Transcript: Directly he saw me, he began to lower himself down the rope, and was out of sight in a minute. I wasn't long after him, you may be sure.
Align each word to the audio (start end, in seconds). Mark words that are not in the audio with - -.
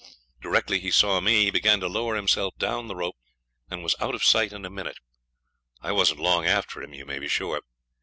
Directly 0.41 0.79
he 0.79 0.89
saw 0.89 1.21
me, 1.21 1.43
he 1.43 1.51
began 1.51 1.79
to 1.79 1.87
lower 1.87 2.15
himself 2.15 2.57
down 2.57 2.87
the 2.87 2.95
rope, 2.95 3.17
and 3.69 3.83
was 3.83 3.93
out 3.99 4.15
of 4.15 4.23
sight 4.23 4.51
in 4.51 4.65
a 4.65 4.69
minute. 4.71 4.97
I 5.79 5.91
wasn't 5.91 6.21
long 6.21 6.43
after 6.47 6.81
him, 6.81 6.91
you 6.91 7.05
may 7.05 7.19
be 7.19 7.27
sure. 7.27 7.61